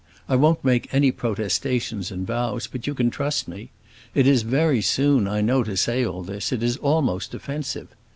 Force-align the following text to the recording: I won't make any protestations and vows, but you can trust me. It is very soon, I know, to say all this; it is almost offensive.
I 0.27 0.35
won't 0.35 0.65
make 0.65 0.91
any 0.91 1.11
protestations 1.11 2.09
and 2.09 2.25
vows, 2.25 2.65
but 2.65 2.87
you 2.87 2.95
can 2.95 3.11
trust 3.11 3.47
me. 3.47 3.69
It 4.15 4.25
is 4.25 4.41
very 4.41 4.81
soon, 4.81 5.27
I 5.27 5.41
know, 5.41 5.61
to 5.61 5.77
say 5.77 6.03
all 6.03 6.23
this; 6.23 6.51
it 6.51 6.63
is 6.63 6.77
almost 6.77 7.35
offensive. 7.35 7.89